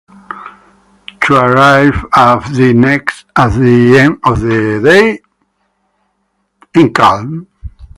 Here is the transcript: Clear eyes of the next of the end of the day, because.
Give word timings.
Clear 1.19 1.57
eyes 1.57 1.93
of 2.17 2.55
the 2.55 2.73
next 2.75 3.25
of 3.35 3.53
the 3.59 3.99
end 3.99 4.19
of 4.23 4.39
the 4.41 4.81
day, 4.83 5.19
because. 6.73 7.29